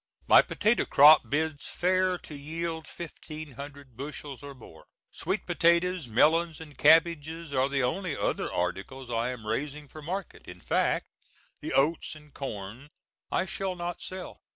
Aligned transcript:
My 0.25 0.41
potato 0.41 0.85
crop 0.85 1.29
bids 1.29 1.67
fair 1.69 2.17
to 2.17 2.33
yield 2.33 2.87
fifteen 2.87 3.51
hundred 3.51 3.95
bushels 3.95 4.41
or 4.41 4.55
more. 4.55 4.85
Sweet 5.11 5.45
potatoes, 5.45 6.07
melons 6.07 6.59
and 6.59 6.75
cabbages 6.75 7.53
are 7.53 7.69
the 7.69 7.83
only 7.83 8.17
other 8.17 8.51
articles 8.51 9.11
I 9.11 9.29
am 9.29 9.45
raising 9.45 9.87
for 9.87 10.01
market. 10.01 10.47
In 10.47 10.59
fact, 10.59 11.05
the 11.59 11.73
oats 11.73 12.15
and 12.15 12.33
corn 12.33 12.89
I 13.31 13.45
shall 13.45 13.75
not 13.75 14.01
sell. 14.01 14.41